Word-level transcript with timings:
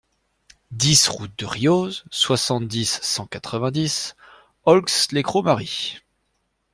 dix 0.71 1.07
route 1.09 1.37
de 1.37 1.45
Rioz, 1.45 2.05
soixante-dix, 2.09 3.01
cent 3.03 3.27
quatre-vingt-dix, 3.27 4.15
Aulx-lès-Cromary 4.65 5.99